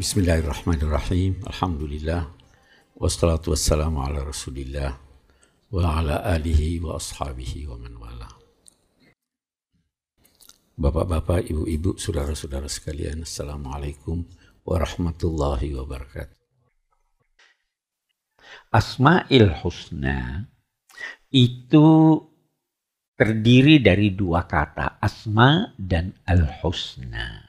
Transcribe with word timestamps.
Bismillahirrahmanirrahim. 0.00 1.44
Alhamdulillah. 1.44 2.24
Wassalatu 2.96 3.52
wassalamu 3.52 4.00
ala 4.00 4.24
rasulillah 4.24 4.96
wa 5.68 6.00
ala 6.00 6.24
alihi 6.24 6.80
wa 6.80 6.96
ashabihi 6.96 7.68
wa 7.68 7.76
man 7.76 8.00
wala. 8.00 8.32
Bapak-bapak, 10.80 11.52
ibu-ibu, 11.52 12.00
saudara-saudara 12.00 12.64
sekalian, 12.64 13.28
Assalamualaikum 13.28 14.24
warahmatullahi 14.64 15.76
wabarakatuh. 15.76 16.40
Asma'il 18.72 19.52
Husna 19.52 20.48
itu 21.28 22.16
terdiri 23.20 23.76
dari 23.84 24.16
dua 24.16 24.48
kata, 24.48 24.96
asma 24.96 25.76
dan 25.76 26.16
al-husna. 26.24 27.39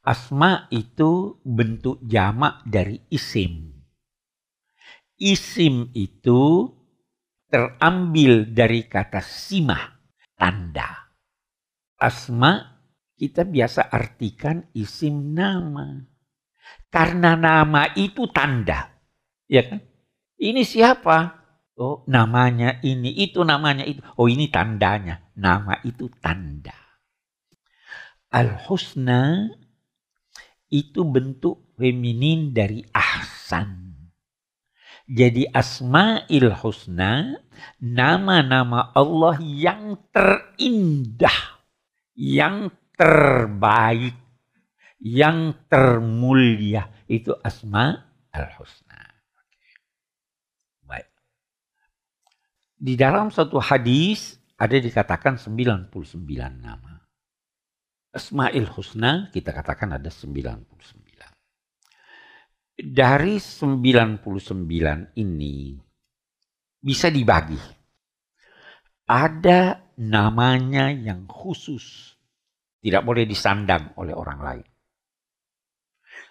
Asma 0.00 0.64
itu 0.72 1.36
bentuk 1.44 2.00
jamak 2.08 2.64
dari 2.64 3.04
isim. 3.12 3.68
Isim 5.20 5.92
itu 5.92 6.72
terambil 7.52 8.48
dari 8.48 8.88
kata 8.88 9.20
simah, 9.20 10.00
tanda. 10.40 11.12
Asma 12.00 12.80
kita 13.20 13.44
biasa 13.44 13.92
artikan 13.92 14.72
isim 14.72 15.36
nama. 15.36 16.00
Karena 16.88 17.36
nama 17.36 17.92
itu 17.92 18.24
tanda. 18.32 18.88
Ya 19.44 19.68
kan? 19.68 19.84
Ini 20.40 20.64
siapa? 20.64 21.36
Oh, 21.76 22.08
namanya 22.08 22.80
ini, 22.80 23.12
itu 23.20 23.44
namanya 23.44 23.84
itu. 23.84 24.00
Oh, 24.16 24.32
ini 24.32 24.48
tandanya. 24.48 25.28
Nama 25.36 25.84
itu 25.84 26.08
tanda. 26.24 26.76
Al-husna 28.32 29.52
itu 30.70 31.02
bentuk 31.02 31.74
feminin 31.74 32.54
dari 32.54 32.86
ahsan. 32.94 33.90
Jadi 35.10 35.42
asma'il 35.50 36.54
husna, 36.54 37.34
nama-nama 37.82 38.94
Allah 38.94 39.42
yang 39.42 39.98
terindah, 40.14 41.58
yang 42.14 42.70
terbaik, 42.94 44.14
yang 45.02 45.50
termulia. 45.66 46.86
Itu 47.10 47.34
asma'il 47.42 48.48
husna. 48.54 49.02
Baik. 50.86 51.10
Di 52.78 52.94
dalam 52.94 53.34
satu 53.34 53.58
hadis 53.58 54.38
ada 54.54 54.78
dikatakan 54.78 55.34
99 55.42 55.90
nama. 56.62 56.89
Asma'il 58.10 58.66
Husna 58.66 59.30
kita 59.30 59.54
katakan 59.54 59.94
ada 59.94 60.10
99. 60.10 60.66
Dari 62.80 63.34
99 63.36 65.14
ini 65.20 65.78
bisa 66.80 67.12
dibagi. 67.12 67.60
Ada 69.06 69.92
namanya 70.00 70.88
yang 70.88 71.28
khusus. 71.28 72.16
Tidak 72.80 73.04
boleh 73.04 73.28
disandang 73.28 73.92
oleh 74.00 74.16
orang 74.16 74.40
lain. 74.40 74.66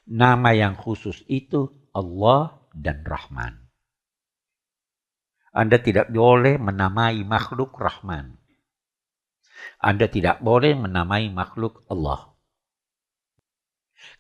Nama 0.10 0.50
yang 0.58 0.74
khusus 0.74 1.22
itu 1.30 1.70
Allah 1.94 2.58
dan 2.74 3.06
Rahman. 3.06 3.70
Anda 5.54 5.78
tidak 5.78 6.10
boleh 6.10 6.58
menamai 6.58 7.22
makhluk 7.22 7.78
Rahman. 7.78 8.39
Anda 9.78 10.10
tidak 10.10 10.42
boleh 10.42 10.74
menamai 10.74 11.30
makhluk 11.30 11.86
Allah. 11.86 12.34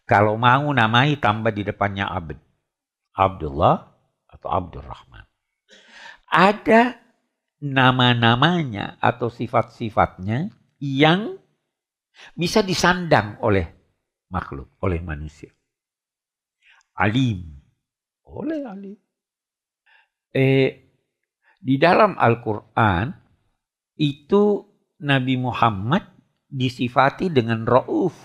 Kalau 0.05 0.37
mau 0.37 0.69
namai 0.69 1.17
tambah 1.17 1.49
di 1.49 1.65
depannya 1.65 2.05
abd. 2.05 2.37
Abdullah 3.17 3.77
atau 4.29 4.47
Abdurrahman. 4.47 5.25
Ada 6.29 6.95
nama-namanya 7.59 9.01
atau 9.01 9.27
sifat-sifatnya 9.27 10.53
yang 10.79 11.35
bisa 12.37 12.63
disandang 12.63 13.39
oleh 13.43 13.67
makhluk, 14.31 14.71
oleh 14.79 15.03
manusia. 15.03 15.51
Alim. 16.95 17.59
Oleh 18.29 18.61
alim. 18.63 18.99
Eh, 20.29 20.69
di 21.59 21.75
dalam 21.81 22.15
Al-Quran 22.15 23.09
itu 23.99 24.68
Nabi 24.99 25.39
Muhammad 25.39 26.03
disifati 26.49 27.31
dengan 27.31 27.63
rauf. 27.63 28.15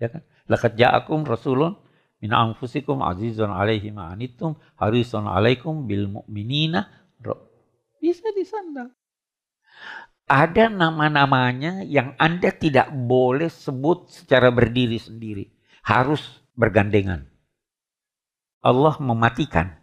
Ya 0.00 0.12
kan? 0.12 0.22
Laqad 0.46 0.78
ja'akum 0.78 1.26
rasulun 1.26 1.76
min 2.22 2.30
anfusikum 2.32 3.02
azizun 3.02 3.50
alaihi 3.50 3.90
ma'anittum 3.90 4.56
harisun 4.78 5.26
alaikum 5.26 5.84
bil 5.84 6.06
mu'minina 6.08 7.06
bisa 8.06 8.30
disandang. 8.38 8.94
Ada 10.30 10.70
nama-namanya 10.70 11.82
yang 11.82 12.14
Anda 12.22 12.54
tidak 12.54 12.94
boleh 12.94 13.50
sebut 13.50 14.10
secara 14.14 14.54
berdiri 14.54 14.98
sendiri. 14.98 15.50
Harus 15.82 16.22
bergandengan. 16.54 17.26
Allah 18.62 18.94
mematikan. 19.02 19.74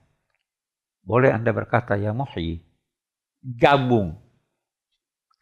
Boleh 1.03 1.35
Anda 1.35 1.51
berkata, 1.51 1.99
ya 1.99 2.15
muhyi. 2.15 2.63
Gabung 3.43 4.22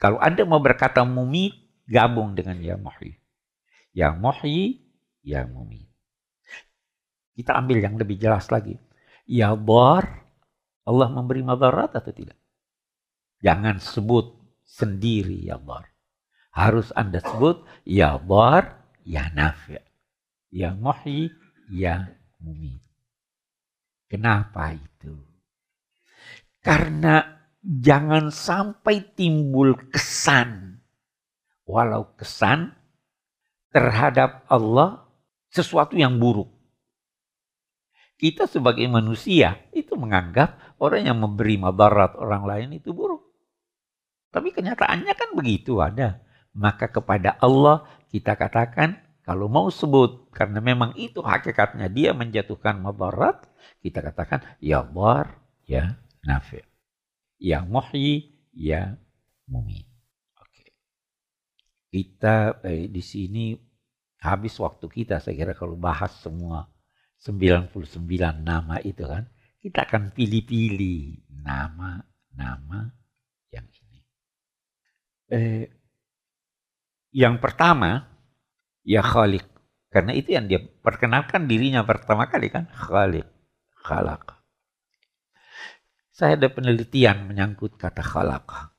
kalau 0.01 0.17
Anda 0.17 0.41
mau 0.49 0.57
berkata 0.57 1.05
mumi, 1.05 1.53
gabung 1.85 2.33
dengan 2.33 2.57
ya 2.57 2.73
muhyi. 2.73 3.21
Ya 3.93 4.09
muhyi, 4.17 4.81
ya 5.21 5.45
mumi. 5.45 5.85
Kita 7.37 7.53
ambil 7.53 7.85
yang 7.85 8.01
lebih 8.01 8.17
jelas 8.17 8.49
lagi. 8.49 8.81
Ya 9.29 9.53
bar, 9.53 10.25
Allah 10.89 11.05
memberi 11.13 11.45
madarat 11.45 11.93
atau 11.93 12.09
tidak? 12.09 12.33
Jangan 13.45 13.77
sebut 13.77 14.33
sendiri 14.65 15.45
ya 15.45 15.61
bar. 15.61 15.85
Harus 16.49 16.89
Anda 16.97 17.21
sebut 17.21 17.61
ya 17.85 18.17
bar, 18.17 18.81
ya 19.05 19.29
nafi. 19.29 19.77
Ya 20.49 20.73
muhyi, 20.73 21.29
ya 21.69 22.09
mumi. 22.41 22.81
Kenapa 24.09 24.73
itu? 24.73 25.13
Karena 26.59 27.40
jangan 27.61 28.33
sampai 28.33 29.13
timbul 29.13 29.77
kesan, 29.93 30.81
walau 31.65 32.09
kesan 32.17 32.73
terhadap 33.69 34.43
Allah 34.49 35.05
sesuatu 35.53 35.95
yang 35.95 36.17
buruk. 36.17 36.49
Kita 38.17 38.45
sebagai 38.45 38.85
manusia 38.85 39.57
itu 39.73 39.97
menganggap 39.97 40.77
orang 40.77 41.09
yang 41.09 41.17
memberi 41.17 41.57
madarat 41.57 42.13
orang 42.17 42.45
lain 42.45 42.69
itu 42.77 42.93
buruk. 42.93 43.25
Tapi 44.29 44.53
kenyataannya 44.53 45.13
kan 45.17 45.29
begitu 45.33 45.81
ada. 45.81 46.21
Maka 46.53 46.91
kepada 46.91 47.39
Allah 47.41 47.87
kita 48.11 48.37
katakan 48.37 48.99
kalau 49.25 49.47
mau 49.49 49.71
sebut 49.71 50.29
karena 50.35 50.59
memang 50.61 50.93
itu 50.99 51.23
hakikatnya 51.23 51.87
dia 51.87 52.11
menjatuhkan 52.11 52.77
madarat, 52.77 53.47
kita 53.79 54.03
katakan 54.03 54.43
ya 54.59 54.83
bar 54.83 55.39
ya 55.65 55.95
nafi 56.21 56.70
yang 57.41 57.65
muhyi, 57.73 58.37
ya 58.53 58.93
mumi. 59.49 59.81
Oke. 60.37 60.77
Kita 61.89 62.61
eh, 62.61 62.85
di 62.85 63.01
sini 63.01 63.57
habis 64.21 64.53
waktu 64.61 64.85
kita 64.85 65.17
saya 65.17 65.33
kira 65.33 65.53
kalau 65.57 65.73
bahas 65.73 66.13
semua 66.21 66.69
99 67.25 67.73
nama 68.45 68.77
itu 68.85 69.01
kan, 69.09 69.25
kita 69.57 69.89
akan 69.89 70.13
pilih-pilih 70.13 71.25
nama-nama 71.41 72.93
yang 73.49 73.65
ini. 73.65 73.99
Eh, 75.33 75.65
yang 77.13 77.41
pertama, 77.41 78.05
ya 78.85 79.01
Khalik. 79.01 79.45
Karena 79.91 80.15
itu 80.15 80.33
yang 80.33 80.47
dia 80.47 80.61
perkenalkan 80.61 81.45
dirinya 81.45 81.83
pertama 81.83 82.25
kali 82.25 82.47
kan, 82.49 82.69
Khalik, 82.71 83.27
Khalaq. 83.85 84.40
Saya 86.21 86.37
ada 86.37 86.53
penelitian 86.53 87.25
menyangkut 87.25 87.81
kata 87.81 88.05
khalaqa. 88.05 88.69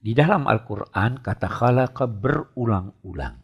Di 0.00 0.16
dalam 0.16 0.48
Al-Quran 0.48 1.20
kata 1.20 1.52
khalaqa 1.52 2.08
berulang-ulang. 2.08 3.36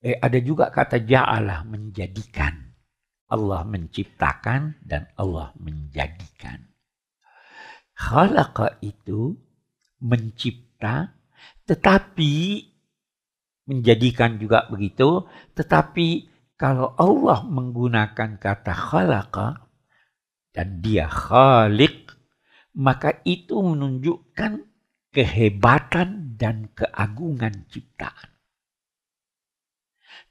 Eh, 0.00 0.16
ada 0.16 0.40
juga 0.40 0.72
kata 0.72 1.04
ja'alah 1.04 1.68
menjadikan. 1.68 2.72
Allah 3.28 3.60
menciptakan 3.68 4.80
dan 4.80 5.12
Allah 5.20 5.52
menjadikan. 5.60 6.64
Khalaqa 7.92 8.80
itu 8.80 9.36
mencipta 10.00 11.12
tetapi 11.68 12.64
menjadikan 13.68 14.40
juga 14.40 14.64
begitu. 14.72 15.28
Tetapi 15.52 16.08
kalau 16.56 16.96
Allah 16.96 17.44
menggunakan 17.44 18.40
kata 18.40 18.72
khalaqa 18.72 19.67
dan 20.58 20.82
dia 20.82 21.06
khalik, 21.06 22.10
maka 22.74 23.22
itu 23.22 23.62
menunjukkan 23.62 24.66
kehebatan 25.14 26.34
dan 26.34 26.74
keagungan 26.74 27.70
ciptaan. 27.70 28.34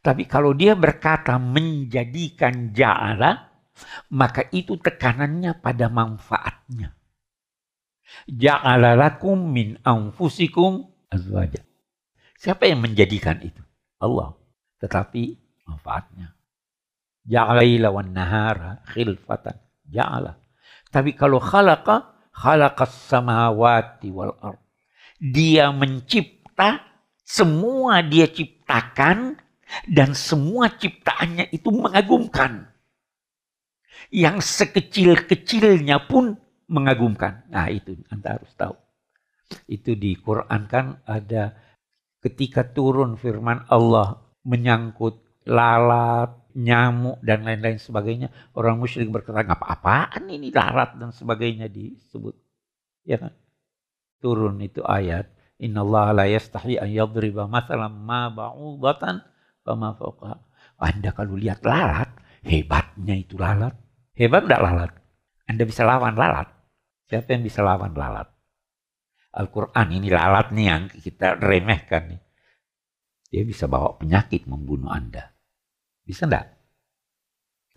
Tapi 0.04 0.28
kalau 0.28 0.52
dia 0.52 0.76
berkata 0.76 1.40
menjadikan 1.40 2.76
ja'ala, 2.76 3.56
maka 4.12 4.52
itu 4.52 4.76
tekanannya 4.76 5.64
pada 5.64 5.88
manfaatnya. 5.88 6.92
Ja'ala 8.28 9.00
lakum 9.00 9.40
min 9.48 9.80
anfusikum 9.80 10.92
azwaja. 11.08 11.64
Siapa 12.36 12.68
yang 12.68 12.84
menjadikan 12.84 13.40
itu? 13.40 13.64
Allah. 14.04 14.36
Tetapi 14.84 15.24
manfaatnya. 15.72 16.36
Ja'ala 17.24 17.64
lawan 17.64 18.12
nahara 18.12 18.84
khilfatan. 18.92 19.67
Ja'ala. 19.92 20.38
Tapi 20.92 21.16
kalau 21.16 21.40
khalaqa, 21.40 22.30
khalaqas 22.32 23.12
samawati 23.12 24.08
wal 24.12 24.36
ard. 24.40 24.60
Dia 25.18 25.74
mencipta, 25.74 26.84
semua 27.26 28.06
dia 28.06 28.30
ciptakan, 28.30 29.36
dan 29.88 30.16
semua 30.16 30.72
ciptaannya 30.72 31.52
itu 31.52 31.70
mengagumkan. 31.74 32.72
Yang 34.08 34.64
sekecil-kecilnya 34.64 36.08
pun 36.08 36.40
mengagumkan. 36.72 37.44
Nah 37.52 37.68
itu 37.68 38.00
Anda 38.08 38.40
harus 38.40 38.52
tahu. 38.56 38.76
Itu 39.68 39.96
di 39.96 40.16
Quran 40.20 40.68
kan 40.68 41.04
ada 41.08 41.56
ketika 42.24 42.68
turun 42.68 43.16
firman 43.16 43.68
Allah 43.68 44.20
menyangkut 44.44 45.44
lalat, 45.48 46.47
nyamuk 46.58 47.22
dan 47.22 47.46
lain-lain 47.46 47.78
sebagainya, 47.78 48.34
orang 48.58 48.82
musyrik 48.82 49.14
berkata, 49.14 49.46
apa-apaan 49.46 50.26
ini 50.26 50.50
lalat 50.50 50.98
dan 50.98 51.14
sebagainya 51.14 51.70
disebut. 51.70 52.34
Ya 53.06 53.22
kan? 53.22 53.38
Turun 54.18 54.58
itu 54.66 54.82
ayat, 54.82 55.30
Inna 55.62 55.86
Allah 55.86 56.18
la 56.18 56.26
yastahi 56.26 56.82
an 56.82 56.90
yadriba 56.90 57.46
masalam 57.46 57.94
ma 58.02 58.34
ba'udatan 58.34 59.22
ma 59.78 59.94
fauqaha. 59.94 60.38
Anda 60.82 61.14
kalau 61.14 61.38
lihat 61.38 61.62
lalat, 61.62 62.10
hebatnya 62.42 63.14
itu 63.14 63.38
lalat. 63.38 63.78
Hebat 64.18 64.50
enggak 64.50 64.62
lalat? 64.66 64.92
Anda 65.46 65.64
bisa 65.66 65.86
lawan 65.86 66.18
lalat. 66.18 66.50
Siapa 67.06 67.38
yang 67.38 67.46
bisa 67.46 67.62
lawan 67.62 67.94
lalat? 67.94 68.26
Al-Quran 69.38 69.88
ini 69.94 70.10
lalat 70.10 70.50
nih 70.50 70.66
yang 70.66 70.84
kita 70.90 71.38
remehkan 71.38 72.18
nih. 72.18 72.22
Dia 73.30 73.44
bisa 73.46 73.70
bawa 73.70 74.02
penyakit 74.02 74.50
membunuh 74.50 74.90
Anda. 74.90 75.37
Bisa 76.08 76.24
enggak? 76.24 76.56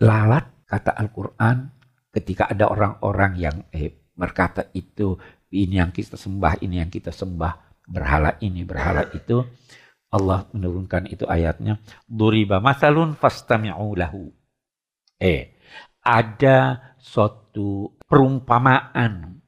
Lalat, 0.06 0.65
kata 0.71 0.94
Al-Quran, 0.94 1.67
ketika 2.15 2.47
ada 2.47 2.71
orang-orang 2.71 3.32
yang 3.35 3.56
eh, 3.75 4.06
berkata 4.15 4.71
itu, 4.71 5.19
ini 5.50 5.82
yang 5.82 5.91
kita 5.91 6.15
sembah, 6.15 6.62
ini 6.62 6.79
yang 6.79 6.88
kita 6.88 7.11
sembah, 7.11 7.82
berhala 7.91 8.38
ini, 8.38 8.62
berhala 8.62 9.11
itu, 9.11 9.43
Allah 10.15 10.47
menurunkan 10.55 11.11
itu 11.11 11.27
ayatnya, 11.27 11.82
Duriba 12.06 12.62
masalun 12.62 13.19
fastami'u 13.19 13.99
lahu. 13.99 14.31
Eh, 15.19 15.59
ada 16.00 16.94
suatu 17.03 17.99
perumpamaan, 18.06 19.43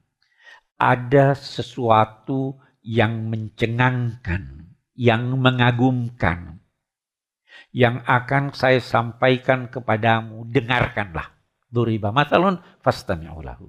ada 0.75 1.33
sesuatu 1.39 2.59
yang 2.83 3.31
mencengangkan, 3.31 4.75
yang 4.93 5.39
mengagumkan, 5.39 6.62
yang 7.73 8.05
akan 8.05 8.53
saya 8.53 8.77
sampaikan 8.77 9.67
kepadamu, 9.67 10.45
dengarkanlah. 10.45 11.33
Duriba 11.73 12.13
matalun 12.13 12.61
fastami'u 12.85 13.41
lahu. 13.41 13.65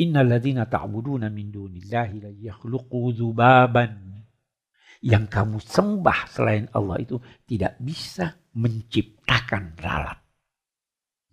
Innalladzina 0.00 0.64
ta'buduna 0.64 1.28
min 1.28 1.52
dunillahi 1.52 2.16
la 2.24 2.32
yakhluqu 2.32 3.12
dzubaban. 3.12 4.24
Yang 5.04 5.24
kamu 5.30 5.58
sembah 5.62 6.20
selain 6.32 6.66
Allah 6.72 6.98
itu 6.98 7.20
tidak 7.44 7.76
bisa 7.78 8.34
menciptakan 8.56 9.76
lalat. 9.78 10.18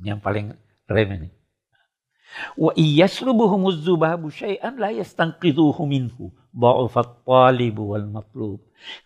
Yang 0.03 0.19
paling 0.21 0.47
remeh 0.85 1.17
nih. 1.23 1.33
Wa 2.59 2.75
iyaslubuhumuz 2.75 3.79
dzubabu 3.79 4.27
syai'an 4.27 4.75
la 4.75 4.91
yastanqidhuhu 4.91 5.81
minhu. 5.87 6.35
Dha'ufat 6.55 7.27
talibu 7.27 7.91
wal 7.91 8.07
matlub. 8.07 8.63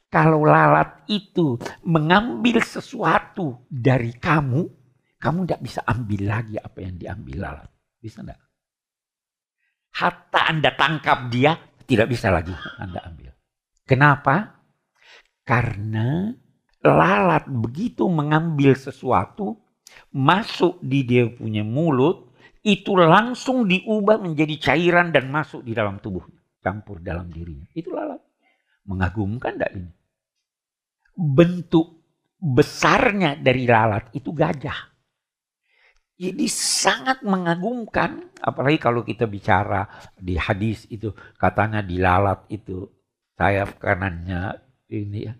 Kalau 0.09 0.45
lalat 0.45 1.05
itu 1.09 1.57
mengambil 1.85 2.61
sesuatu 2.61 3.65
dari 3.65 4.13
kamu, 4.13 4.61
kamu 5.17 5.39
tidak 5.45 5.61
bisa 5.65 5.81
ambil 5.85 6.21
lagi 6.29 6.55
apa 6.61 6.77
yang 6.81 6.95
diambil 6.97 7.37
lalat. 7.41 7.69
Bisa 7.97 8.21
enggak? 8.21 8.41
Hatta 9.97 10.41
Anda 10.45 10.71
tangkap 10.77 11.29
dia, 11.33 11.57
tidak 11.89 12.07
bisa 12.13 12.29
lagi 12.29 12.53
Anda 12.77 13.01
ambil. 13.03 13.33
Kenapa? 13.85 14.61
Karena 15.41 16.29
lalat 16.85 17.49
begitu 17.49 18.05
mengambil 18.07 18.77
sesuatu, 18.77 19.57
masuk 20.13 20.79
di 20.85 21.01
dia 21.03 21.25
punya 21.27 21.65
mulut, 21.65 22.29
itu 22.63 22.95
langsung 22.95 23.67
diubah 23.67 24.21
menjadi 24.21 24.55
cairan 24.71 25.09
dan 25.09 25.27
masuk 25.27 25.65
di 25.65 25.73
dalam 25.73 25.97
tubuhnya. 25.97 26.38
Campur 26.59 27.00
dalam 27.00 27.31
dirinya. 27.31 27.67
Itu 27.71 27.95
lalat. 27.95 28.19
Mengagumkan 28.85 29.56
tidak 29.56 29.71
ini? 29.75 29.91
bentuk 31.19 32.00
besarnya 32.39 33.35
dari 33.35 33.67
lalat 33.67 34.15
itu 34.15 34.31
gajah. 34.31 34.88
Jadi 36.19 36.47
sangat 36.51 37.23
mengagumkan, 37.23 38.31
apalagi 38.39 38.79
kalau 38.79 39.03
kita 39.03 39.27
bicara 39.27 39.88
di 40.15 40.35
hadis 40.35 40.88
itu 40.91 41.11
katanya 41.35 41.83
di 41.83 42.00
lalat 42.00 42.44
itu 42.51 42.88
sayap 43.35 43.79
kanannya 43.79 44.56
ini 44.91 45.19
ya. 45.27 45.35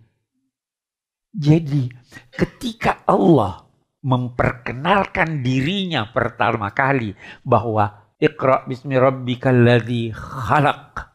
Jadi 1.36 1.92
ketika 2.32 3.04
Allah 3.08 3.68
memperkenalkan 4.00 5.44
dirinya 5.44 6.08
pertama 6.12 6.72
kali 6.72 7.16
bahwa 7.44 8.08
Iqra 8.20 8.68
bismi 8.68 8.96
rabbikal 9.00 9.56
ladzi 9.56 10.12
khalaq 10.16 11.09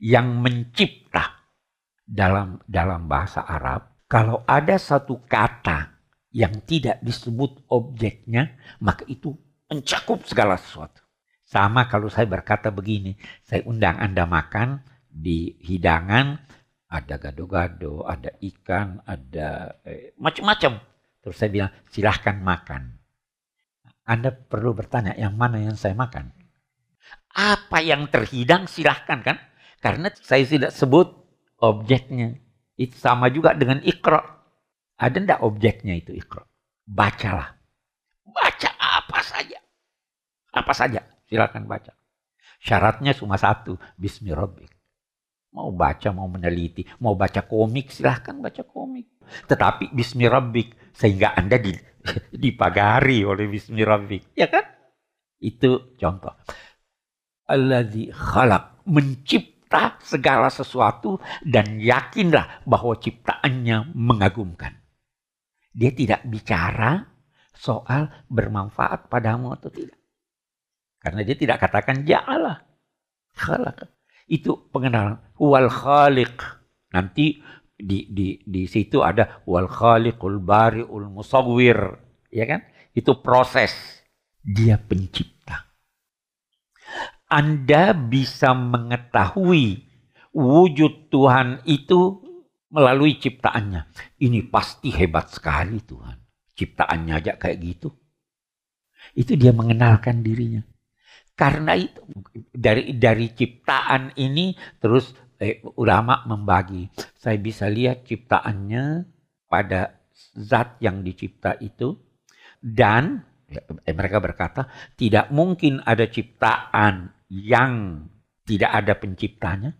yang 0.00 0.40
mencipta 0.40 1.44
dalam 2.02 2.58
dalam 2.66 3.06
bahasa 3.06 3.44
Arab 3.44 4.08
kalau 4.10 4.42
ada 4.48 4.74
satu 4.80 5.22
kata 5.28 5.94
yang 6.34 6.64
tidak 6.66 6.98
disebut 7.04 7.62
objeknya 7.70 8.58
maka 8.82 9.06
itu 9.06 9.36
mencakup 9.70 10.26
segala 10.26 10.58
sesuatu. 10.58 10.98
Sama 11.46 11.86
kalau 11.90 12.06
saya 12.10 12.26
berkata 12.26 12.70
begini, 12.70 13.14
saya 13.42 13.62
undang 13.66 13.98
Anda 13.98 14.26
makan 14.26 14.82
di 15.10 15.58
hidangan 15.62 16.38
ada 16.90 17.22
gado-gado, 17.22 18.02
ada 18.02 18.34
ikan, 18.42 18.98
ada 19.06 19.78
eh, 19.86 20.10
macam-macam. 20.18 20.82
Terus 21.22 21.36
saya 21.38 21.50
bilang 21.50 21.70
silahkan 21.86 22.38
makan. 22.38 22.98
Anda 24.06 24.34
perlu 24.34 24.74
bertanya 24.74 25.14
yang 25.14 25.38
mana 25.38 25.62
yang 25.62 25.78
saya 25.78 25.94
makan. 25.94 26.34
Apa 27.30 27.78
yang 27.78 28.10
terhidang 28.10 28.66
silahkan 28.66 29.22
kan? 29.22 29.38
Karena 29.80 30.12
saya 30.12 30.44
tidak 30.44 30.76
sebut 30.76 31.08
objeknya. 31.64 32.36
Itu 32.76 32.96
sama 33.00 33.32
juga 33.32 33.56
dengan 33.56 33.80
ikro. 33.80 34.20
Ada 35.00 35.16
ndak 35.16 35.40
objeknya 35.40 35.96
itu 35.96 36.12
ikro? 36.12 36.44
Bacalah. 36.84 37.56
Baca 38.28 38.70
apa 38.76 39.18
saja. 39.24 39.58
Apa 40.52 40.72
saja. 40.76 41.00
Silakan 41.24 41.64
baca. 41.64 41.96
Syaratnya 42.60 43.16
cuma 43.16 43.40
satu. 43.40 43.80
Bismillahirrahmanirrahim. 43.96 44.78
Mau 45.50 45.74
baca, 45.74 46.14
mau 46.14 46.30
meneliti, 46.30 46.86
mau 47.02 47.18
baca 47.18 47.42
komik, 47.42 47.90
silahkan 47.90 48.38
baca 48.38 48.62
komik. 48.62 49.08
Tetapi 49.48 49.96
bismillahirrahmanirrahim. 49.96 50.92
Sehingga 50.92 51.32
Anda 51.32 51.56
dipagari 52.44 53.24
oleh 53.24 53.48
bismillahirrahmanirrahim. 53.48 54.36
Ya 54.36 54.52
kan? 54.52 54.68
Itu 55.40 55.96
contoh. 55.96 56.36
Alladzi 57.48 58.12
khalaq. 58.12 58.84
Mencipta 58.84 59.59
mencipta 59.70 60.02
segala 60.02 60.50
sesuatu 60.50 61.22
dan 61.46 61.78
yakinlah 61.78 62.66
bahwa 62.66 62.98
ciptaannya 62.98 63.94
mengagumkan. 63.94 64.74
Dia 65.70 65.94
tidak 65.94 66.26
bicara 66.26 67.06
soal 67.54 68.26
bermanfaat 68.26 69.06
padamu 69.06 69.54
atau 69.54 69.70
tidak. 69.70 69.94
Karena 70.98 71.22
dia 71.22 71.36
tidak 71.38 71.62
katakan 71.62 72.02
ja'ala. 72.02 72.66
Khalaq. 73.38 73.86
Itu 74.26 74.68
pengenalan. 74.74 75.22
Wal 75.38 75.70
khaliq. 75.70 76.34
Nanti 76.90 77.38
di, 77.78 78.10
di, 78.10 78.42
di 78.42 78.66
situ 78.66 79.00
ada 79.00 79.40
wal 79.46 79.70
khaliqul 79.70 80.42
bari'ul 80.42 81.08
musawwir. 81.08 81.78
Ya 82.34 82.44
kan? 82.44 82.66
Itu 82.92 83.22
proses. 83.22 84.02
Dia 84.42 84.76
pencipta. 84.76 85.39
Anda 87.30 87.94
bisa 87.94 88.50
mengetahui 88.52 89.86
wujud 90.34 91.10
Tuhan 91.14 91.62
itu 91.66 92.18
melalui 92.70 93.18
ciptaannya. 93.18 93.86
Ini 94.18 94.46
pasti 94.50 94.90
hebat 94.94 95.30
sekali 95.30 95.78
Tuhan. 95.82 96.18
Ciptaannya 96.54 97.14
aja 97.14 97.32
kayak 97.38 97.58
gitu. 97.62 97.88
Itu 99.14 99.34
dia 99.34 99.50
mengenalkan 99.50 100.22
dirinya. 100.22 100.62
Karena 101.34 101.72
itu 101.78 102.02
dari 102.52 102.98
dari 102.98 103.32
ciptaan 103.32 104.12
ini 104.18 104.52
terus 104.82 105.14
eh, 105.40 105.62
ulama 105.78 106.26
membagi. 106.28 106.90
Saya 107.16 107.40
bisa 107.40 107.66
lihat 107.66 108.04
ciptaannya 108.04 109.08
pada 109.48 109.98
zat 110.36 110.78
yang 110.84 111.00
dicipta 111.00 111.56
itu 111.58 111.96
dan 112.60 113.24
eh, 113.48 113.94
mereka 113.96 114.20
berkata 114.20 114.68
tidak 114.94 115.32
mungkin 115.32 115.80
ada 115.80 116.06
ciptaan 116.06 117.19
yang 117.30 118.04
tidak 118.42 118.70
ada 118.74 118.98
penciptanya. 118.98 119.70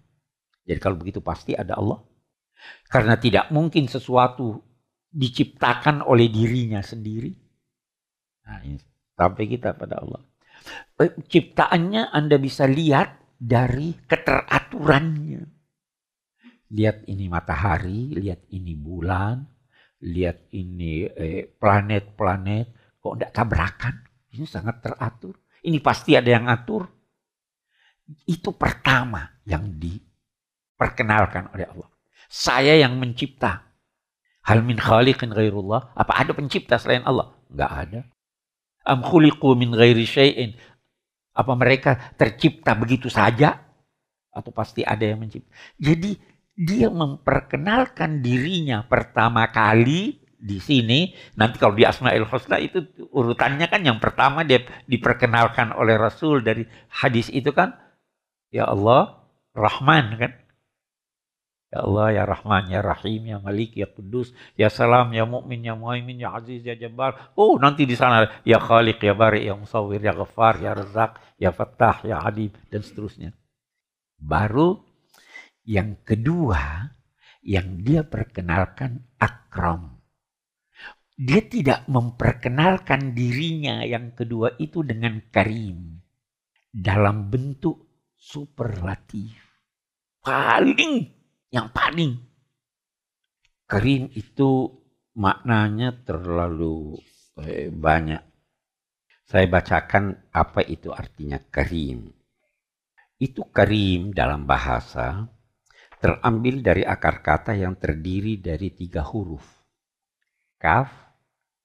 Jadi 0.62 0.78
kalau 0.78 0.97
begitu 0.97 1.19
pasti 1.19 1.59
ada 1.59 1.75
Allah. 1.75 1.99
Karena 2.87 3.19
tidak 3.19 3.50
mungkin 3.50 3.90
sesuatu 3.90 4.62
diciptakan 5.11 6.07
oleh 6.07 6.30
dirinya 6.30 6.78
sendiri. 6.78 7.35
Nah, 8.47 8.62
ini 8.62 8.78
sampai 9.19 9.45
kita 9.50 9.75
pada 9.75 9.99
Allah. 9.99 10.23
Eh, 11.02 11.12
ciptaannya 11.26 12.14
Anda 12.14 12.37
bisa 12.38 12.71
lihat 12.71 13.19
dari 13.35 13.97
keteraturannya. 14.07 15.42
Lihat 16.71 17.11
ini 17.11 17.26
matahari, 17.26 18.14
lihat 18.14 18.47
ini 18.54 18.78
bulan, 18.78 19.42
lihat 20.07 20.54
ini 20.54 21.11
eh, 21.11 21.50
planet-planet, 21.50 22.66
eh, 22.71 22.99
kok 23.02 23.14
tidak 23.19 23.33
tabrakan? 23.35 23.97
Ini 24.30 24.47
sangat 24.47 24.78
teratur. 24.85 25.35
Ini 25.66 25.83
pasti 25.83 26.14
ada 26.14 26.30
yang 26.30 26.47
atur. 26.47 27.00
Itu 28.26 28.55
pertama 28.55 29.31
yang 29.47 29.79
diperkenalkan 29.79 31.50
oleh 31.55 31.67
Allah. 31.71 31.88
Saya 32.31 32.79
yang 32.79 32.99
mencipta. 32.99 33.67
Hal 34.47 34.62
min 34.64 34.79
khaliqin 34.79 35.31
ghairullah. 35.31 35.95
Apa 35.95 36.25
ada 36.25 36.33
pencipta 36.33 36.81
selain 36.81 37.05
Allah? 37.05 37.35
Enggak 37.50 37.71
ada. 37.71 38.00
Am 38.87 39.05
khuliqu 39.05 39.52
min 39.59 39.75
ghairi 39.75 40.07
syai'in. 40.07 40.57
Apa 41.37 41.52
mereka 41.55 42.14
tercipta 42.17 42.75
begitu 42.75 43.07
saja? 43.12 43.61
Atau 44.31 44.50
pasti 44.55 44.87
ada 44.87 45.02
yang 45.02 45.21
mencipta? 45.21 45.50
Jadi 45.76 46.17
dia 46.55 46.88
memperkenalkan 46.93 48.21
dirinya 48.21 48.85
pertama 48.85 49.49
kali 49.49 50.21
di 50.40 50.57
sini. 50.57 51.12
Nanti 51.37 51.61
kalau 51.61 51.76
di 51.76 51.85
Asma'il 51.85 52.25
Husna 52.25 52.57
itu 52.57 52.81
urutannya 53.12 53.69
kan 53.69 53.85
yang 53.85 54.00
pertama 54.00 54.40
dia 54.45 54.64
diperkenalkan 54.88 55.76
oleh 55.76 56.00
Rasul 56.00 56.40
dari 56.40 56.64
hadis 56.88 57.29
itu 57.29 57.52
kan. 57.52 57.76
Ya 58.50 58.66
Allah, 58.66 59.23
Rahman 59.54 60.19
kan. 60.19 60.33
Ya 61.71 61.87
Allah, 61.87 62.07
ya 62.11 62.23
Rahman, 62.26 62.66
ya 62.66 62.83
Rahim, 62.83 63.30
ya 63.30 63.38
Malik, 63.38 63.78
ya 63.78 63.87
Kudus, 63.87 64.35
ya 64.59 64.66
Salam, 64.66 65.14
ya 65.14 65.23
Mukmin, 65.23 65.62
ya 65.62 65.78
Muhaimin, 65.78 66.19
ya 66.19 66.35
Aziz, 66.35 66.66
ya 66.66 66.75
Jabbar. 66.75 67.30
Oh, 67.38 67.62
nanti 67.62 67.87
di 67.87 67.95
sana 67.95 68.26
ya 68.42 68.59
Khaliq, 68.59 68.99
ya 68.99 69.14
Bari, 69.14 69.47
ya 69.47 69.54
Musawwir, 69.54 70.02
ya 70.02 70.11
Ghaffar, 70.11 70.59
ya 70.59 70.75
Razak, 70.75 71.38
ya 71.38 71.54
Fattah, 71.54 72.02
ya 72.02 72.19
Alim 72.26 72.50
dan 72.75 72.83
seterusnya. 72.83 73.30
Baru 74.19 74.83
yang 75.62 76.02
kedua 76.02 76.90
yang 77.47 77.87
dia 77.87 78.02
perkenalkan 78.02 79.07
Akram. 79.23 80.02
Dia 81.14 81.47
tidak 81.47 81.87
memperkenalkan 81.87 83.14
dirinya 83.14 83.87
yang 83.87 84.16
kedua 84.16 84.59
itu 84.59 84.83
dengan 84.83 85.23
Karim 85.30 86.02
dalam 86.73 87.30
bentuk 87.30 87.89
superlatif. 88.21 89.41
Paling 90.21 91.09
yang 91.49 91.73
paling 91.73 92.31
karim 93.71 94.11
itu 94.19 94.67
maknanya 95.15 95.95
terlalu 96.03 96.99
eh, 97.47 97.71
banyak. 97.71 98.19
Saya 99.31 99.47
bacakan 99.47 100.27
apa 100.35 100.67
itu 100.67 100.91
artinya 100.91 101.39
karim. 101.39 102.11
Itu 103.15 103.47
karim 103.55 104.11
dalam 104.11 104.43
bahasa 104.43 105.23
terambil 106.03 106.67
dari 106.67 106.83
akar 106.83 107.23
kata 107.23 107.55
yang 107.55 107.79
terdiri 107.79 108.43
dari 108.43 108.75
tiga 108.75 109.07
huruf. 109.07 109.47
Kaf, 110.59 110.91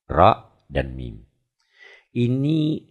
ra, 0.06 0.46
dan 0.70 0.94
mim. 0.94 1.26
Ini 2.14 2.86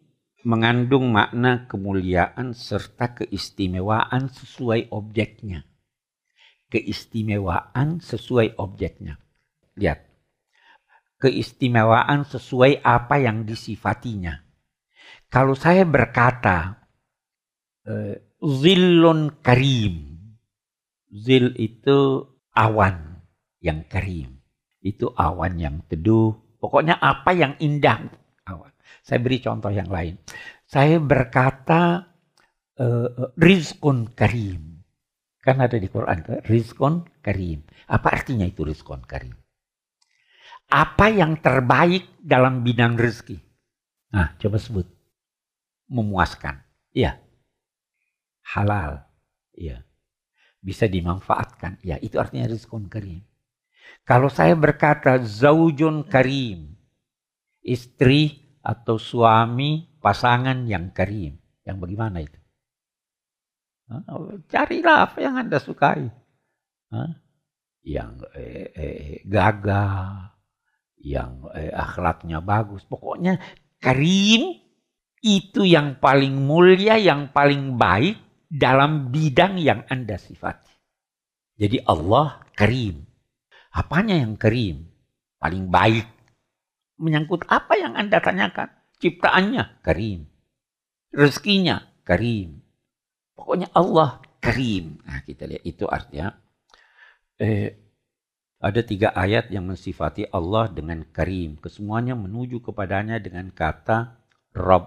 mengandung 0.44 1.10
makna 1.10 1.64
kemuliaan 1.66 2.52
serta 2.52 3.16
keistimewaan 3.16 4.28
sesuai 4.28 4.92
objeknya 4.92 5.64
keistimewaan 6.74 8.02
sesuai 8.02 8.58
objeknya. 8.58 9.22
Lihat. 9.78 10.10
Keistimewaan 11.22 12.26
sesuai 12.26 12.82
apa 12.82 13.22
yang 13.22 13.46
disifatinya. 13.46 14.42
Kalau 15.30 15.54
saya 15.54 15.86
berkata 15.86 16.82
uh, 17.86 18.14
zillun 18.42 19.38
karim. 19.38 20.18
Zil 21.14 21.54
itu 21.62 22.26
awan 22.50 23.22
yang 23.62 23.86
karim. 23.86 24.42
Itu 24.82 25.14
awan 25.14 25.62
yang 25.62 25.86
teduh. 25.86 26.34
Pokoknya 26.58 26.98
apa 26.98 27.30
yang 27.30 27.54
indah. 27.62 28.10
Saya 29.04 29.18
beri 29.20 29.38
contoh 29.40 29.72
yang 29.72 29.88
lain. 29.88 30.18
Saya 30.64 30.96
berkata 30.98 32.08
uh, 32.80 33.08
rizkun 33.36 34.12
karim 34.16 34.74
Kan 35.44 35.60
ada 35.60 35.76
di 35.76 35.92
Quran, 35.92 36.24
rizkon 36.48 37.04
karim. 37.20 37.60
Apa 37.84 38.16
artinya 38.16 38.48
itu 38.48 38.64
rizkon 38.64 39.04
karim? 39.04 39.36
Apa 40.72 41.12
yang 41.12 41.36
terbaik 41.36 42.16
dalam 42.16 42.64
bidang 42.64 42.96
rezeki? 42.96 43.36
Nah, 44.16 44.32
coba 44.40 44.56
sebut. 44.56 44.88
Memuaskan. 45.92 46.64
Iya. 46.96 47.20
Halal. 48.56 49.04
Iya. 49.52 49.84
Bisa 50.64 50.88
dimanfaatkan. 50.88 51.76
Ya, 51.84 52.00
itu 52.00 52.16
artinya 52.16 52.48
rizkon 52.48 52.88
karim. 52.88 53.20
Kalau 54.08 54.32
saya 54.32 54.56
berkata 54.56 55.20
zaujun 55.20 56.08
karim. 56.08 56.72
Istri 57.60 58.43
atau 58.64 58.96
suami 58.96 60.00
pasangan 60.00 60.64
yang 60.64 60.88
karim. 60.96 61.36
Yang 61.68 61.76
bagaimana 61.84 62.18
itu? 62.24 62.38
Carilah 64.48 65.04
apa 65.04 65.18
yang 65.20 65.36
Anda 65.36 65.60
sukai. 65.60 66.08
Yang 67.84 68.24
eh, 68.32 68.68
eh, 68.72 69.20
gagah, 69.28 70.32
yang 71.04 71.44
eh, 71.52 71.68
akhlaknya 71.68 72.40
bagus. 72.40 72.88
Pokoknya 72.88 73.36
karim 73.76 74.64
itu 75.20 75.68
yang 75.68 76.00
paling 76.00 76.32
mulia, 76.32 76.96
yang 76.96 77.28
paling 77.28 77.76
baik 77.76 78.16
dalam 78.48 79.12
bidang 79.12 79.60
yang 79.60 79.84
Anda 79.92 80.16
sifati. 80.16 80.72
Jadi 81.60 81.84
Allah 81.84 82.40
karim. 82.56 83.04
Apanya 83.74 84.16
yang 84.16 84.40
karim? 84.40 84.88
Paling 85.36 85.68
baik. 85.68 86.06
Menyangkut 87.00 87.46
apa 87.50 87.74
yang 87.74 87.98
Anda 87.98 88.22
tanyakan? 88.22 88.70
Ciptaannya 89.02 89.82
karim. 89.82 90.30
Rezekinya 91.14 91.82
karim 92.02 92.64
Pokoknya 93.34 93.68
Allah 93.74 94.22
karim. 94.38 95.02
Nah 95.02 95.20
kita 95.26 95.50
lihat 95.50 95.62
itu 95.66 95.84
artinya 95.90 96.38
eh, 97.42 97.74
ada 98.62 98.80
tiga 98.80 99.10
ayat 99.12 99.50
yang 99.50 99.66
mensifati 99.66 100.30
Allah 100.30 100.70
dengan 100.70 101.02
karim. 101.10 101.58
Kesemuanya 101.58 102.14
menuju 102.14 102.62
kepadanya 102.62 103.18
dengan 103.18 103.50
kata 103.50 104.22
Rob. 104.54 104.86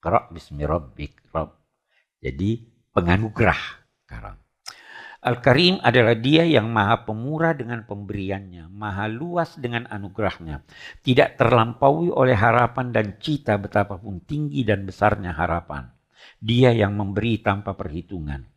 Kera 0.00 0.32
bismi 0.32 0.64
rabbik. 0.64 1.20
Rob. 1.30 1.52
Jadi 2.24 2.64
penganugerah. 2.96 3.84
Karam. 4.08 4.43
Al-Karim 5.24 5.80
adalah 5.80 6.12
dia 6.12 6.44
yang 6.44 6.68
maha 6.68 7.08
pemurah 7.08 7.56
dengan 7.56 7.80
pemberiannya, 7.88 8.68
maha 8.68 9.08
luas 9.08 9.56
dengan 9.56 9.88
anugerahnya, 9.88 10.60
tidak 11.00 11.40
terlampaui 11.40 12.12
oleh 12.12 12.36
harapan 12.36 12.92
dan 12.92 13.16
cita 13.16 13.56
betapapun 13.56 14.20
tinggi 14.28 14.68
dan 14.68 14.84
besarnya 14.84 15.32
harapan. 15.32 15.88
Dia 16.36 16.76
yang 16.76 16.92
memberi 16.92 17.40
tanpa 17.40 17.72
perhitungan. 17.72 18.53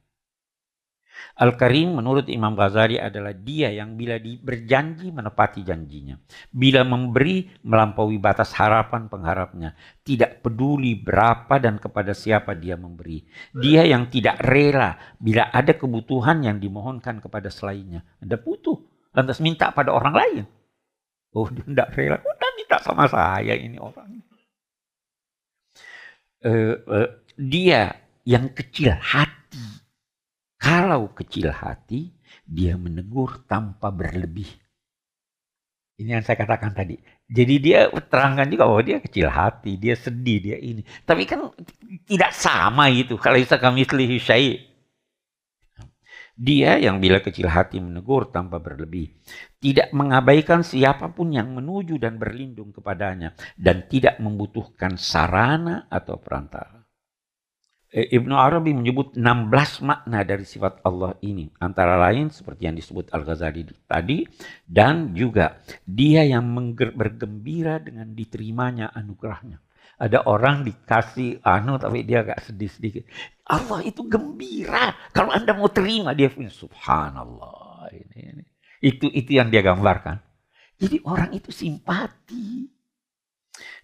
Al-Karim 1.37 2.01
menurut 2.01 2.25
Imam 2.33 2.57
Ghazali 2.57 2.97
adalah 2.97 3.29
dia 3.29 3.69
yang 3.69 3.93
bila 3.93 4.17
di, 4.17 4.41
berjanji 4.41 5.13
menepati 5.13 5.61
janjinya. 5.61 6.17
Bila 6.49 6.81
memberi 6.81 7.45
melampaui 7.61 8.17
batas 8.17 8.57
harapan 8.57 9.05
pengharapnya. 9.05 9.77
Tidak 10.01 10.41
peduli 10.41 10.97
berapa 10.97 11.61
dan 11.61 11.77
kepada 11.77 12.17
siapa 12.17 12.57
dia 12.57 12.73
memberi. 12.73 13.21
Dia 13.53 13.85
yang 13.85 14.09
tidak 14.09 14.41
rela 14.41 14.97
bila 15.21 15.53
ada 15.53 15.77
kebutuhan 15.77 16.41
yang 16.41 16.57
dimohonkan 16.57 17.21
kepada 17.21 17.53
selainnya. 17.53 18.01
Anda 18.17 18.41
butuh, 18.41 19.11
lantas 19.13 19.37
minta 19.37 19.69
pada 19.69 19.93
orang 19.93 20.13
lain. 20.17 20.43
Oh 21.37 21.45
dia 21.53 21.61
tidak 21.61 21.93
rela, 21.93 22.17
udah 22.17 22.51
minta 22.57 22.77
sama 22.81 23.05
saya 23.05 23.53
ini 23.53 23.77
orang. 23.77 24.25
Uh, 26.41 26.77
uh, 26.89 27.09
dia 27.37 27.93
yang 28.25 28.49
kecil 28.57 28.97
hati. 28.97 29.36
Kalau 30.67 31.15
kecil 31.15 31.47
hati, 31.47 32.11
dia 32.43 32.75
menegur 32.75 33.47
tanpa 33.47 33.87
berlebih. 33.87 34.51
Ini 35.95 36.19
yang 36.19 36.23
saya 36.27 36.43
katakan 36.43 36.75
tadi. 36.75 36.99
Jadi 37.23 37.55
dia 37.63 37.87
terangkan 37.87 38.51
juga 38.51 38.67
bahwa 38.67 38.83
dia 38.83 38.99
kecil 38.99 39.31
hati, 39.31 39.79
dia 39.79 39.95
sedih, 39.95 40.43
dia 40.43 40.57
ini. 40.59 40.83
Tapi 41.07 41.23
kan 41.23 41.55
tidak 42.03 42.35
sama 42.35 42.91
itu. 42.91 43.15
Kalau 43.15 43.39
bisa 43.39 43.55
kami 43.55 43.87
syai. 44.19 44.59
Dia 46.35 46.77
yang 46.83 46.99
bila 46.99 47.23
kecil 47.23 47.47
hati 47.47 47.79
menegur 47.79 48.27
tanpa 48.27 48.59
berlebih. 48.59 49.15
Tidak 49.63 49.95
mengabaikan 49.95 50.67
siapa 50.67 51.15
pun 51.15 51.31
yang 51.31 51.55
menuju 51.55 51.95
dan 51.95 52.19
berlindung 52.19 52.75
kepadanya. 52.75 53.31
Dan 53.55 53.87
tidak 53.87 54.19
membutuhkan 54.19 54.99
sarana 54.99 55.87
atau 55.87 56.19
perantara. 56.19 56.86
Eh, 57.87 58.19
Ibnu 58.19 58.35
Arabi 58.35 58.75
menyebut 58.75 59.15
16 59.15 59.79
makna 59.79 60.27
dari 60.27 60.43
sifat 60.43 60.83
Allah 60.83 61.15
ini. 61.23 61.47
Antara 61.63 61.95
lain 61.95 62.27
seperti 62.27 62.67
yang 62.67 62.75
disebut 62.75 63.07
Al-Ghazali 63.15 63.63
tadi. 63.87 64.27
Dan 64.67 65.15
juga 65.15 65.63
dia 65.87 66.27
yang 66.27 66.51
bergembira 66.75 67.79
dengan 67.79 68.11
diterimanya 68.11 68.91
anugerahnya. 68.91 69.63
Ada 69.97 70.27
orang 70.27 70.67
dikasih 70.67 71.41
anu 71.41 71.79
tapi 71.79 72.03
dia 72.03 72.21
agak 72.27 72.43
sedih 72.43 72.69
sedikit. 72.69 73.03
Allah 73.47 73.81
itu 73.87 74.03
gembira. 74.05 74.93
Kalau 75.15 75.31
Anda 75.31 75.55
mau 75.55 75.71
terima 75.71 76.11
dia 76.11 76.27
punya 76.27 76.51
subhanallah. 76.51 77.87
Ini, 77.95 78.17
ini. 78.35 78.45
Itu 78.83 79.07
itu 79.09 79.39
yang 79.39 79.47
dia 79.47 79.63
gambarkan. 79.63 80.19
Jadi 80.77 81.01
orang 81.07 81.33
itu 81.33 81.49
simpati. 81.55 82.67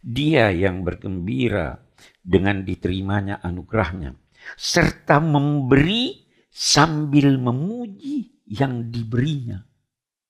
Dia 0.04 0.52
yang 0.52 0.84
bergembira 0.84 1.83
dengan 2.24 2.64
diterimanya 2.64 3.44
anugerahnya. 3.44 4.16
Serta 4.56 5.20
memberi 5.20 6.24
sambil 6.48 7.36
memuji 7.36 8.48
yang 8.48 8.88
diberinya. 8.88 9.60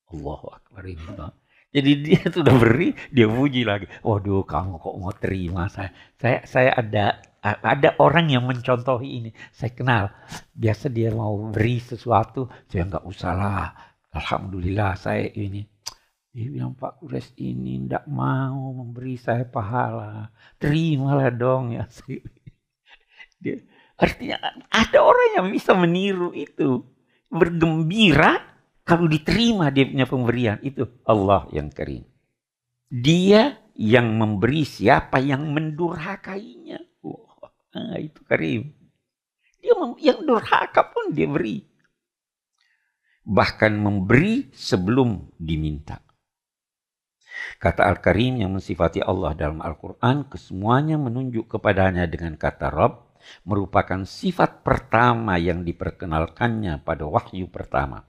Allahu 0.10 0.48
Akbar. 0.50 0.86
Jadi 1.74 1.92
dia 2.06 2.22
sudah 2.36 2.54
beri, 2.54 2.94
dia 3.10 3.26
puji 3.26 3.66
lagi. 3.66 3.90
Waduh, 4.06 4.46
kamu 4.46 4.78
kok 4.78 4.96
mau 5.02 5.14
terima 5.18 5.66
saya? 5.70 5.90
Saya 6.22 6.46
saya 6.46 6.72
ada 6.78 7.06
ada 7.44 7.98
orang 7.98 8.30
yang 8.30 8.46
mencontohi 8.46 9.20
ini. 9.20 9.30
Saya 9.50 9.74
kenal. 9.74 10.14
Biasa 10.54 10.94
dia 10.94 11.10
mau 11.10 11.50
beri 11.50 11.82
sesuatu, 11.82 12.48
saya 12.70 12.86
nggak 12.88 13.06
usah 13.10 13.34
lah. 13.34 13.68
Alhamdulillah 14.14 14.94
saya 14.94 15.26
ini. 15.34 15.73
Dia 16.34 16.50
bilang 16.50 16.74
Pak 16.74 16.98
Kures 16.98 17.30
ini 17.38 17.86
ndak 17.86 18.10
mau 18.10 18.74
memberi 18.74 19.22
saya 19.22 19.46
pahala. 19.46 20.34
Terimalah 20.58 21.30
dong 21.30 21.78
ya. 21.78 21.86
Dia, 23.44 23.62
artinya 23.94 24.42
ada 24.74 25.00
orang 25.06 25.30
yang 25.38 25.48
bisa 25.54 25.78
meniru 25.78 26.34
itu. 26.34 26.82
Bergembira 27.30 28.42
kalau 28.82 29.06
diterima 29.06 29.70
dia 29.70 29.86
punya 29.86 30.06
pemberian 30.10 30.58
itu 30.66 30.90
Allah 31.06 31.46
yang 31.54 31.70
karim. 31.70 32.02
Dia 32.90 33.62
yang 33.78 34.18
memberi 34.18 34.66
siapa 34.66 35.22
yang 35.22 35.54
mendurhakainya. 35.54 36.82
Oh, 37.06 37.30
nah, 37.78 37.98
itu 38.02 38.22
karim. 38.26 38.74
Dia 39.62 39.74
yang 40.02 40.26
durhaka 40.26 40.82
pun 40.90 41.14
dia 41.14 41.30
beri. 41.30 41.62
Bahkan 43.22 43.72
memberi 43.78 44.50
sebelum 44.50 45.30
diminta. 45.38 46.02
Kata 47.58 47.90
Al-Karim 47.90 48.42
yang 48.42 48.54
mensifati 48.54 49.02
Allah 49.02 49.34
dalam 49.34 49.60
Al-Quran, 49.64 50.30
kesemuanya 50.30 51.02
menunjuk 51.02 51.50
kepadanya 51.50 52.06
dengan 52.06 52.38
kata 52.38 52.70
Rob, 52.70 53.14
merupakan 53.48 54.04
sifat 54.04 54.62
pertama 54.62 55.40
yang 55.40 55.64
diperkenalkannya 55.64 56.84
pada 56.84 57.08
wahyu 57.08 57.50
pertama. 57.50 58.06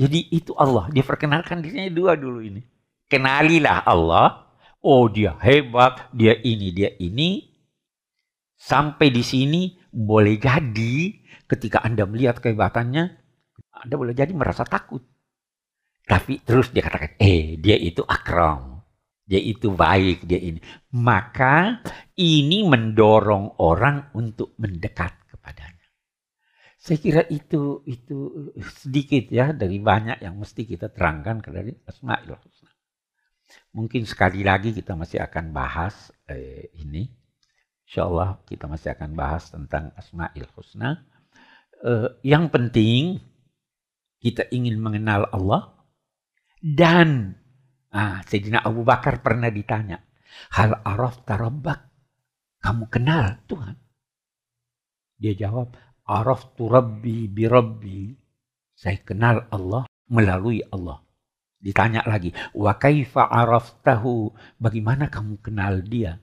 Jadi 0.00 0.32
itu 0.32 0.56
Allah. 0.56 0.88
Dia 0.88 1.04
perkenalkan 1.04 1.60
dirinya 1.60 1.92
dua 1.92 2.16
dulu 2.16 2.40
ini. 2.40 2.64
Kenalilah 3.10 3.84
Allah. 3.84 4.48
Oh 4.80 5.12
dia 5.12 5.36
hebat, 5.44 6.08
dia 6.16 6.32
ini, 6.40 6.72
dia 6.72 6.96
ini. 6.96 7.52
Sampai 8.56 9.12
di 9.12 9.20
sini 9.20 9.76
boleh 9.92 10.40
jadi 10.40 11.20
ketika 11.44 11.84
Anda 11.84 12.08
melihat 12.08 12.40
kehebatannya, 12.40 13.04
Anda 13.76 13.94
boleh 13.98 14.16
jadi 14.16 14.32
merasa 14.32 14.64
takut. 14.64 15.04
Tapi 16.10 16.42
terus 16.42 16.74
dia 16.74 16.82
katakan, 16.82 17.14
eh 17.22 17.54
dia 17.54 17.78
itu 17.78 18.02
akram. 18.02 18.82
Dia 19.30 19.38
itu 19.38 19.70
baik, 19.70 20.26
dia 20.26 20.42
ini. 20.42 20.58
Maka 20.90 21.86
ini 22.18 22.66
mendorong 22.66 23.62
orang 23.62 24.10
untuk 24.18 24.58
mendekat 24.58 25.30
kepadanya. 25.30 25.86
Saya 26.74 26.98
kira 26.98 27.22
itu 27.30 27.86
itu 27.86 28.50
sedikit 28.82 29.30
ya 29.30 29.54
dari 29.54 29.78
banyak 29.78 30.18
yang 30.18 30.34
mesti 30.34 30.66
kita 30.66 30.90
terangkan 30.90 31.46
dari 31.46 31.70
Asmaul 31.86 32.34
Husna. 32.42 32.74
Mungkin 33.78 34.02
sekali 34.02 34.42
lagi 34.42 34.74
kita 34.74 34.98
masih 34.98 35.22
akan 35.22 35.54
bahas 35.54 36.10
eh, 36.26 36.74
ini. 36.74 37.06
Insya 37.86 38.10
Allah 38.10 38.42
kita 38.50 38.66
masih 38.66 38.98
akan 38.98 39.14
bahas 39.14 39.46
tentang 39.46 39.94
Asmaul 39.94 40.50
Husna. 40.58 41.06
Eh, 41.86 42.18
yang 42.26 42.50
penting 42.50 43.22
kita 44.18 44.50
ingin 44.50 44.74
mengenal 44.82 45.30
Allah 45.30 45.79
dan 46.60 47.40
ah, 47.90 48.20
Sayyidina 48.24 48.60
Abu 48.60 48.84
Bakar 48.84 49.24
pernah 49.24 49.48
ditanya, 49.48 50.00
hal 50.54 50.80
araf 50.84 51.24
tarabbak, 51.24 51.90
kamu 52.60 52.84
kenal 52.92 53.40
Tuhan? 53.48 53.76
Dia 55.20 55.36
jawab, 55.36 55.76
Araftu 56.08 56.66
Rabbi 56.66 57.28
bi 57.28 57.44
Rabbi. 57.44 58.00
Saya 58.72 58.96
kenal 59.04 59.44
Allah 59.52 59.84
melalui 60.08 60.64
Allah. 60.72 61.04
Ditanya 61.60 62.00
lagi, 62.08 62.32
wa 62.56 62.72
kaifa 62.80 63.28
araftahu? 63.28 64.32
Bagaimana 64.56 65.12
kamu 65.12 65.44
kenal 65.44 65.84
dia? 65.84 66.16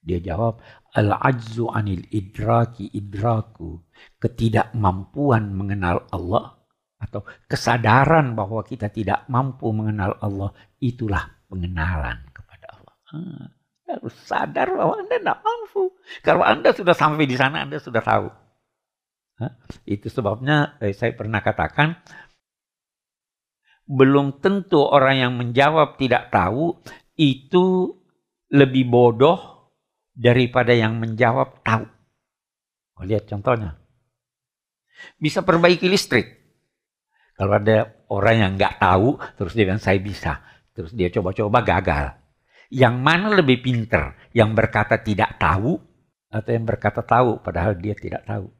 Dia 0.00 0.16
jawab, 0.16 0.64
al-ajzu 0.96 1.68
anil 1.68 2.08
idraki 2.08 2.88
idraku. 2.88 3.84
Ketidakmampuan 4.16 5.52
mengenal 5.52 6.08
Allah 6.08 6.55
atau 6.96 7.24
kesadaran 7.44 8.32
bahwa 8.32 8.64
kita 8.64 8.88
tidak 8.88 9.28
mampu 9.28 9.68
mengenal 9.72 10.16
Allah 10.20 10.50
itulah 10.80 11.28
pengenalan 11.46 12.24
kepada 12.32 12.66
Allah. 12.72 12.94
Hmm, 13.12 13.44
harus 13.86 14.16
sadar 14.24 14.72
bahwa 14.72 14.94
Anda 15.00 15.16
tidak 15.20 15.38
mampu. 15.44 15.82
Kalau 16.24 16.42
Anda 16.42 16.72
sudah 16.72 16.96
sampai 16.96 17.28
di 17.28 17.36
sana, 17.36 17.68
Anda 17.68 17.76
sudah 17.76 18.00
tahu 18.00 18.28
itu 19.84 20.08
sebabnya 20.08 20.80
eh, 20.80 20.96
saya 20.96 21.12
pernah 21.12 21.44
katakan 21.44 22.00
belum 23.86 24.40
tentu 24.42 24.80
orang 24.82 25.16
yang 25.20 25.32
menjawab 25.36 26.00
tidak 26.00 26.32
tahu 26.32 26.80
itu 27.20 27.94
lebih 28.50 28.88
bodoh 28.88 29.70
daripada 30.16 30.72
yang 30.72 30.96
menjawab 30.98 31.60
tahu. 31.62 31.86
Oh, 32.96 33.04
lihat 33.04 33.28
contohnya. 33.28 33.76
Bisa 35.20 35.44
perbaiki 35.44 35.86
listrik. 35.86 36.45
Kalau 37.36 37.52
ada 37.52 37.92
orang 38.08 38.36
yang 38.40 38.52
nggak 38.56 38.80
tahu, 38.80 39.20
terus 39.36 39.52
dia 39.52 39.68
bilang 39.68 39.82
saya 39.82 40.00
bisa. 40.00 40.40
Terus 40.72 40.92
dia 40.96 41.12
coba-coba 41.12 41.60
gagal. 41.60 42.06
Yang 42.72 42.96
mana 42.96 43.28
lebih 43.36 43.60
pinter? 43.60 44.16
Yang 44.32 44.50
berkata 44.56 44.96
tidak 45.00 45.36
tahu 45.36 45.76
atau 46.32 46.50
yang 46.50 46.66
berkata 46.66 47.00
tahu 47.04 47.38
padahal 47.44 47.76
dia 47.76 47.92
tidak 47.92 48.24
tahu? 48.24 48.50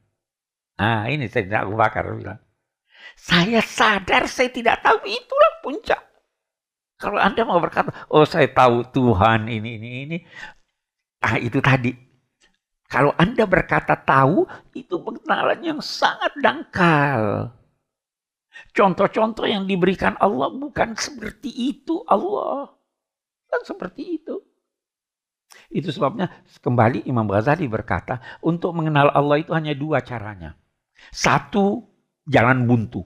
Nah 0.77 1.09
ini 1.09 1.25
saya 1.27 1.65
Abu 1.65 1.73
Bakar 1.73 2.05
bilang. 2.13 2.39
Saya 3.17 3.65
sadar 3.65 4.29
saya 4.29 4.53
tidak 4.53 4.85
tahu 4.85 5.01
itulah 5.09 5.53
puncak. 5.65 6.01
Kalau 6.97 7.21
Anda 7.21 7.45
mau 7.45 7.61
berkata, 7.61 7.93
oh 8.09 8.25
saya 8.25 8.49
tahu 8.49 8.89
Tuhan 8.89 9.45
ini, 9.49 9.77
ini, 9.77 9.89
ini. 10.09 10.17
Ah 11.21 11.37
itu 11.37 11.61
tadi. 11.61 11.93
Kalau 12.89 13.13
Anda 13.19 13.45
berkata 13.45 13.93
tahu, 13.99 14.47
itu 14.73 14.95
pengenalan 14.97 15.59
yang 15.61 15.79
sangat 15.83 16.33
dangkal. 16.39 17.53
Contoh-contoh 18.73 19.45
yang 19.49 19.65
diberikan 19.65 20.15
Allah 20.21 20.53
bukan 20.53 20.93
seperti 20.97 21.49
itu 21.49 22.01
Allah. 22.05 22.73
Bukan 23.47 23.61
seperti 23.65 24.21
itu. 24.21 24.35
Itu 25.67 25.91
sebabnya 25.91 26.31
kembali 26.63 27.07
Imam 27.07 27.27
Ghazali 27.27 27.67
berkata, 27.67 28.23
untuk 28.39 28.71
mengenal 28.75 29.11
Allah 29.11 29.41
itu 29.41 29.51
hanya 29.51 29.75
dua 29.75 29.99
caranya. 30.03 30.55
Satu, 31.11 31.83
jalan 32.23 32.67
buntu. 32.67 33.03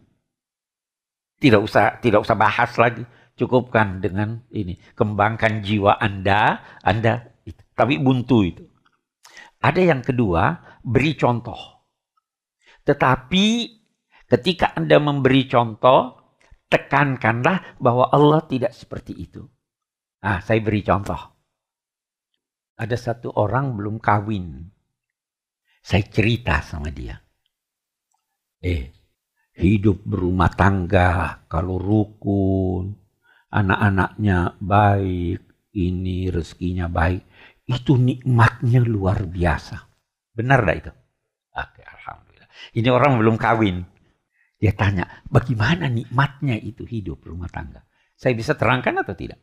Tidak 1.42 1.58
usah 1.58 1.98
tidak 1.98 2.22
usah 2.22 2.38
bahas 2.38 2.72
lagi. 2.78 3.02
Cukupkan 3.34 4.04
dengan 4.04 4.46
ini. 4.54 4.78
Kembangkan 4.94 5.66
jiwa 5.66 5.98
Anda, 5.98 6.62
Anda 6.86 7.32
tapi 7.74 7.98
buntu 7.98 8.46
itu. 8.46 8.64
Ada 9.62 9.82
yang 9.82 10.06
kedua, 10.06 10.62
beri 10.86 11.18
contoh. 11.18 11.58
Tetapi 12.86 13.46
ketika 14.32 14.72
Anda 14.80 14.96
memberi 15.04 15.44
contoh, 15.52 16.16
tekankanlah 16.72 17.76
bahwa 17.84 18.08
Allah 18.08 18.48
tidak 18.48 18.72
seperti 18.72 19.12
itu. 19.20 19.44
Ah, 20.24 20.40
saya 20.40 20.64
beri 20.64 20.80
contoh. 20.88 21.20
Ada 22.80 22.96
satu 22.96 23.36
orang 23.36 23.76
belum 23.76 24.00
kawin. 24.00 24.72
Saya 25.84 26.08
cerita 26.08 26.64
sama 26.64 26.88
dia. 26.96 27.20
Eh, 28.64 28.88
hidup 29.60 30.06
berumah 30.08 30.54
tangga 30.56 31.44
kalau 31.52 31.76
rukun, 31.82 32.96
anak-anaknya 33.52 34.56
baik, 34.62 35.42
ini 35.76 36.32
rezekinya 36.32 36.88
baik, 36.88 37.26
itu 37.68 38.00
nikmatnya 38.00 38.80
luar 38.80 39.28
biasa. 39.28 39.78
Benar 40.32 40.64
dah 40.64 40.76
itu? 40.78 40.92
Oke, 41.52 41.82
alhamdulillah. 41.84 42.50
Ini 42.78 42.90
orang 42.94 43.20
belum 43.20 43.36
kawin. 43.36 43.91
Dia 44.62 44.78
tanya, 44.78 45.26
bagaimana 45.26 45.90
nikmatnya 45.90 46.54
itu 46.54 46.86
hidup 46.86 47.26
rumah 47.26 47.50
tangga? 47.50 47.82
Saya 48.14 48.38
bisa 48.38 48.54
terangkan 48.54 49.02
atau 49.02 49.18
tidak? 49.18 49.42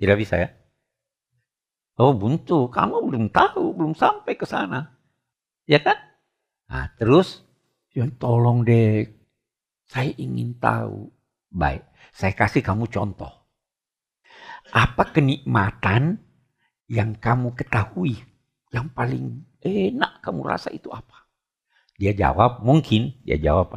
Tidak 0.00 0.16
bisa 0.16 0.40
ya? 0.40 0.48
Oh 2.00 2.16
buntu, 2.16 2.72
kamu 2.72 3.04
belum 3.04 3.24
tahu, 3.28 3.76
belum 3.76 3.92
sampai 3.92 4.32
ke 4.40 4.48
sana. 4.48 4.96
Ya 5.68 5.84
kan? 5.84 6.00
Nah, 6.72 6.88
terus, 6.96 7.44
ya 7.92 8.08
tolong 8.16 8.64
deh, 8.64 9.12
saya 9.84 10.08
ingin 10.16 10.56
tahu. 10.56 11.12
Baik, 11.52 11.84
saya 12.16 12.32
kasih 12.32 12.64
kamu 12.64 12.88
contoh. 12.88 13.44
Apa 14.72 15.12
kenikmatan 15.12 16.16
yang 16.88 17.12
kamu 17.20 17.52
ketahui, 17.52 18.16
yang 18.72 18.88
paling 18.88 19.44
enak 19.60 20.24
kamu 20.24 20.40
rasa 20.48 20.72
itu 20.72 20.88
apa? 20.88 21.25
Dia 21.96 22.12
jawab, 22.12 22.60
mungkin 22.60 23.16
dia 23.24 23.40
jawab, 23.40 23.72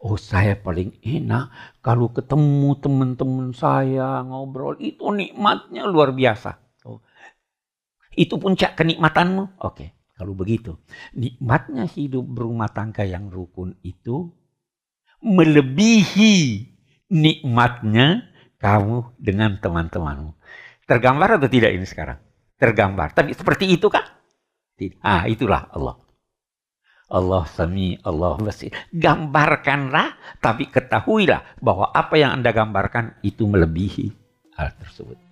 oh 0.00 0.16
saya 0.16 0.56
paling 0.56 0.96
enak 1.04 1.52
kalau 1.84 2.08
ketemu 2.08 2.80
teman-teman 2.80 3.52
saya 3.52 4.24
ngobrol, 4.24 4.80
itu 4.80 5.04
nikmatnya 5.12 5.84
luar 5.84 6.16
biasa. 6.16 6.56
Oh, 6.88 7.04
itu 8.16 8.40
puncak 8.40 8.72
kenikmatanmu? 8.72 9.60
Oke, 9.60 9.92
kalau 10.16 10.32
begitu. 10.32 10.80
Nikmatnya 11.12 11.84
hidup 11.84 12.24
berumah 12.24 12.72
tangga 12.72 13.04
yang 13.04 13.28
rukun 13.28 13.76
itu 13.84 14.32
melebihi 15.20 16.34
nikmatnya 17.12 18.32
kamu 18.56 19.12
dengan 19.20 19.60
teman-temanmu. 19.60 20.32
Tergambar 20.88 21.36
atau 21.36 21.52
tidak 21.52 21.76
ini 21.76 21.84
sekarang? 21.84 22.16
Tergambar. 22.56 23.12
Tapi 23.12 23.36
seperti 23.36 23.68
itu 23.76 23.92
kan? 23.92 24.08
Ah, 25.04 25.28
itulah 25.28 25.68
Allah. 25.68 26.07
Allah 27.08 27.44
sami, 27.48 27.96
Allah 28.04 28.36
basir. 28.36 28.72
Gambarkanlah, 28.92 30.40
tapi 30.44 30.68
ketahuilah 30.68 31.60
bahwa 31.60 31.88
apa 31.92 32.20
yang 32.20 32.40
Anda 32.40 32.52
gambarkan 32.52 33.24
itu 33.24 33.48
melebihi 33.48 34.12
hal 34.60 34.76
tersebut. 34.76 35.27